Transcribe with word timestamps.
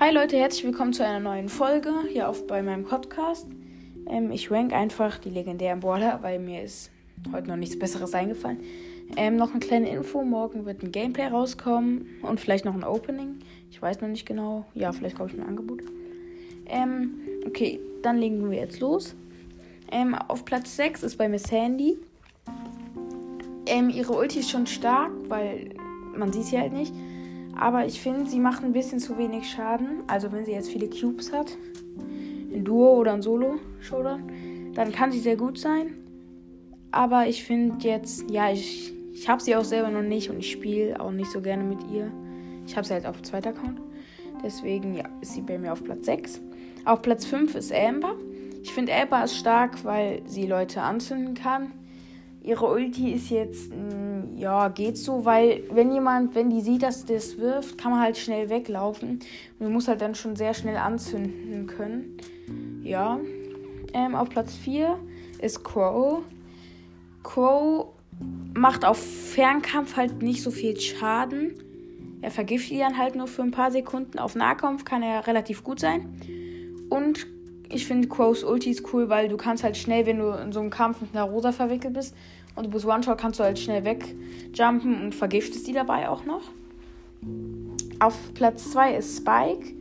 Hi 0.00 0.10
Leute, 0.14 0.38
herzlich 0.38 0.64
willkommen 0.64 0.94
zu 0.94 1.04
einer 1.04 1.20
neuen 1.20 1.50
Folge 1.50 1.92
hier 2.10 2.30
auf 2.30 2.46
bei 2.46 2.62
meinem 2.62 2.84
Podcast. 2.84 3.46
Ähm, 4.08 4.30
ich 4.30 4.50
rank 4.50 4.72
einfach 4.72 5.18
die 5.18 5.28
legendären 5.28 5.80
Brawler, 5.80 6.20
weil 6.22 6.38
mir 6.38 6.62
ist 6.62 6.90
heute 7.34 7.48
noch 7.48 7.56
nichts 7.56 7.78
Besseres 7.78 8.14
eingefallen. 8.14 8.60
Ähm, 9.18 9.36
noch 9.36 9.50
eine 9.50 9.60
kleine 9.60 9.90
Info: 9.90 10.22
Morgen 10.22 10.64
wird 10.64 10.82
ein 10.82 10.90
Gameplay 10.90 11.26
rauskommen 11.26 12.06
und 12.22 12.40
vielleicht 12.40 12.64
noch 12.64 12.72
ein 12.72 12.82
Opening. 12.82 13.40
Ich 13.70 13.82
weiß 13.82 14.00
noch 14.00 14.08
nicht 14.08 14.24
genau. 14.24 14.64
Ja, 14.72 14.90
vielleicht 14.92 15.16
komme 15.16 15.28
ich 15.28 15.34
mit 15.34 15.42
einem 15.42 15.50
Angebot. 15.50 15.82
Ähm, 16.64 17.20
okay, 17.46 17.78
dann 18.02 18.16
legen 18.16 18.50
wir 18.50 18.58
jetzt 18.58 18.80
los. 18.80 19.14
Ähm, 19.92 20.14
auf 20.14 20.46
Platz 20.46 20.76
6 20.76 21.02
ist 21.02 21.18
bei 21.18 21.28
mir 21.28 21.38
Sandy. 21.38 21.98
Ähm, 23.66 23.90
ihre 23.90 24.14
Ulti 24.14 24.38
ist 24.38 24.50
schon 24.50 24.66
stark, 24.66 25.10
weil 25.28 25.74
man 26.16 26.32
sieht 26.32 26.44
sie 26.44 26.58
halt 26.58 26.72
nicht. 26.72 26.94
Aber 27.60 27.84
ich 27.84 28.00
finde, 28.00 28.28
sie 28.28 28.40
macht 28.40 28.64
ein 28.64 28.72
bisschen 28.72 28.98
zu 28.98 29.18
wenig 29.18 29.48
Schaden. 29.50 30.02
Also 30.06 30.32
wenn 30.32 30.46
sie 30.46 30.52
jetzt 30.52 30.70
viele 30.70 30.88
Cubes 30.88 31.30
hat, 31.30 31.56
in 32.50 32.64
Duo 32.64 32.96
oder 32.96 33.14
in 33.14 33.22
Solo-Showdown, 33.22 34.72
dann 34.74 34.92
kann 34.92 35.12
sie 35.12 35.20
sehr 35.20 35.36
gut 35.36 35.58
sein. 35.58 35.94
Aber 36.90 37.28
ich 37.28 37.44
finde 37.44 37.86
jetzt, 37.86 38.28
ja, 38.30 38.50
ich, 38.50 38.92
ich 39.12 39.28
habe 39.28 39.42
sie 39.42 39.54
auch 39.54 39.64
selber 39.64 39.90
noch 39.90 40.02
nicht 40.02 40.30
und 40.30 40.38
ich 40.38 40.50
spiele 40.50 40.98
auch 40.98 41.12
nicht 41.12 41.30
so 41.30 41.42
gerne 41.42 41.62
mit 41.62 41.78
ihr. 41.92 42.10
Ich 42.66 42.76
habe 42.76 42.86
sie 42.86 42.94
halt 42.94 43.04
auf 43.04 43.16
dem 43.16 43.24
zweiten 43.24 43.48
Account. 43.48 43.80
Deswegen 44.42 44.94
ja, 44.96 45.04
ist 45.20 45.34
sie 45.34 45.42
bei 45.42 45.58
mir 45.58 45.72
auf 45.72 45.84
Platz 45.84 46.06
6. 46.06 46.40
Auf 46.86 47.02
Platz 47.02 47.26
5 47.26 47.54
ist 47.54 47.72
Amber. 47.72 48.14
Ich 48.62 48.72
finde 48.72 48.94
Amber 48.94 49.22
ist 49.22 49.36
stark, 49.36 49.84
weil 49.84 50.22
sie 50.24 50.46
Leute 50.46 50.80
anzünden 50.80 51.34
kann. 51.34 51.72
Ihre 52.50 52.66
Ulti 52.66 53.12
ist 53.12 53.30
jetzt, 53.30 53.70
mh, 53.70 54.40
ja, 54.40 54.66
geht 54.70 54.98
so, 54.98 55.24
weil 55.24 55.62
wenn 55.70 55.92
jemand, 55.92 56.34
wenn 56.34 56.50
die 56.50 56.62
sieht, 56.62 56.82
dass 56.82 57.04
das 57.04 57.38
wirft, 57.38 57.78
kann 57.78 57.92
man 57.92 58.00
halt 58.00 58.18
schnell 58.18 58.50
weglaufen. 58.50 59.20
Und 59.20 59.60
man 59.60 59.72
muss 59.72 59.86
halt 59.86 60.00
dann 60.00 60.16
schon 60.16 60.34
sehr 60.34 60.52
schnell 60.52 60.76
anzünden 60.76 61.68
können. 61.68 62.16
Ja. 62.82 63.20
Ähm, 63.94 64.16
auf 64.16 64.30
Platz 64.30 64.56
4 64.56 64.98
ist 65.40 65.62
Crow. 65.62 66.24
Crow 67.22 67.86
macht 68.52 68.84
auf 68.84 68.98
Fernkampf 68.98 69.94
halt 69.96 70.20
nicht 70.20 70.42
so 70.42 70.50
viel 70.50 70.76
Schaden. 70.80 71.54
Er 72.20 72.32
vergiftet 72.32 72.80
dann 72.80 72.98
halt 72.98 73.14
nur 73.14 73.28
für 73.28 73.42
ein 73.42 73.52
paar 73.52 73.70
Sekunden. 73.70 74.18
Auf 74.18 74.34
Nahkampf 74.34 74.84
kann 74.84 75.04
er 75.04 75.24
relativ 75.28 75.62
gut 75.62 75.78
sein. 75.78 76.20
Und 76.88 77.28
ich 77.70 77.86
finde 77.86 78.08
Crows 78.08 78.44
Ulti 78.44 78.70
ist 78.70 78.92
cool, 78.92 79.08
weil 79.08 79.28
du 79.28 79.36
kannst 79.36 79.62
halt 79.62 79.76
schnell, 79.76 80.04
wenn 80.06 80.18
du 80.18 80.30
in 80.30 80.52
so 80.52 80.60
einem 80.60 80.70
Kampf 80.70 81.00
mit 81.00 81.14
einer 81.14 81.24
Rosa 81.24 81.52
verwickelt 81.52 81.94
bist 81.94 82.14
und 82.56 82.66
du 82.66 82.70
bist 82.70 82.84
One-Shot, 82.84 83.18
kannst 83.18 83.38
du 83.38 83.44
halt 83.44 83.58
schnell 83.58 83.84
wegjumpen 83.84 85.02
und 85.02 85.14
vergiftest 85.14 85.66
die 85.66 85.72
dabei 85.72 86.08
auch 86.08 86.24
noch. 86.24 86.42
Auf 88.00 88.34
Platz 88.34 88.70
2 88.72 88.96
ist 88.96 89.18
Spike. 89.18 89.74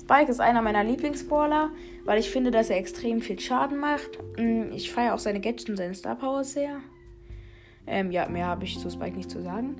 Spike 0.00 0.30
ist 0.30 0.40
einer 0.40 0.60
meiner 0.60 0.82
Lieblingsbrawler, 0.82 1.70
weil 2.04 2.18
ich 2.18 2.30
finde, 2.30 2.50
dass 2.50 2.68
er 2.68 2.78
extrem 2.78 3.20
viel 3.20 3.38
Schaden 3.38 3.78
macht. 3.78 4.18
Mm, 4.36 4.72
ich 4.72 4.90
feiere 4.90 5.14
auch 5.14 5.18
seine 5.18 5.40
Gadgets 5.40 5.70
und 5.70 5.76
seine 5.76 5.94
Star 5.94 6.16
Power 6.16 6.42
sehr. 6.42 6.80
Ähm, 7.86 8.10
ja, 8.10 8.28
mehr 8.28 8.46
habe 8.46 8.64
ich 8.64 8.78
zu 8.78 8.90
Spike 8.90 9.16
nicht 9.16 9.30
zu 9.30 9.42
sagen. 9.42 9.76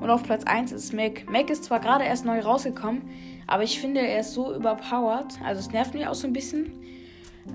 Und 0.00 0.10
auf 0.10 0.22
Platz 0.22 0.44
1 0.44 0.72
ist 0.72 0.92
Mac. 0.92 1.30
Mac 1.30 1.50
ist 1.50 1.64
zwar 1.64 1.80
gerade 1.80 2.04
erst 2.04 2.24
neu 2.24 2.40
rausgekommen, 2.40 3.02
aber 3.46 3.64
ich 3.64 3.80
finde, 3.80 4.00
er 4.00 4.20
ist 4.20 4.32
so 4.32 4.54
überpowered. 4.54 5.40
Also 5.44 5.60
es 5.60 5.70
nervt 5.70 5.94
mich 5.94 6.06
auch 6.06 6.14
so 6.14 6.26
ein 6.26 6.32
bisschen. 6.32 6.72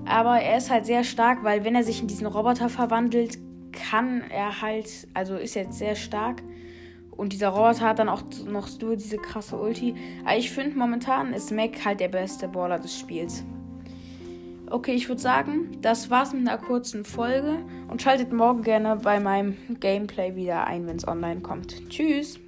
Aber 0.04 0.40
er 0.40 0.58
ist 0.58 0.70
halt 0.70 0.86
sehr 0.86 1.04
stark, 1.04 1.42
weil 1.42 1.64
wenn 1.64 1.74
er 1.74 1.84
sich 1.84 2.00
in 2.00 2.08
diesen 2.08 2.26
Roboter 2.26 2.68
verwandelt, 2.68 3.38
kann 3.72 4.22
er 4.30 4.60
halt, 4.60 5.08
also 5.14 5.36
ist 5.36 5.54
jetzt 5.54 5.78
sehr 5.78 5.94
stark. 5.94 6.42
Und 7.10 7.32
dieser 7.32 7.48
Roboter 7.48 7.88
hat 7.88 7.98
dann 7.98 8.08
auch 8.08 8.22
noch 8.46 8.66
so 8.66 8.94
diese 8.94 9.16
krasse 9.16 9.56
Ulti. 9.58 9.94
Aber 10.24 10.36
ich 10.36 10.50
finde, 10.50 10.78
momentan 10.78 11.32
ist 11.32 11.50
Mac 11.50 11.84
halt 11.84 12.00
der 12.00 12.08
beste 12.08 12.48
Baller 12.48 12.78
des 12.78 12.98
Spiels. 12.98 13.44
Okay, 14.68 14.92
ich 14.92 15.08
würde 15.08 15.22
sagen, 15.22 15.78
das 15.80 16.10
war's 16.10 16.32
mit 16.32 16.48
einer 16.48 16.58
kurzen 16.58 17.04
Folge. 17.04 17.58
Und 17.88 18.02
schaltet 18.02 18.32
morgen 18.32 18.62
gerne 18.62 18.96
bei 18.96 19.20
meinem 19.20 19.56
Gameplay 19.80 20.34
wieder 20.34 20.66
ein, 20.66 20.86
wenn 20.86 20.96
es 20.96 21.06
online 21.06 21.40
kommt. 21.40 21.88
Tschüss! 21.88 22.40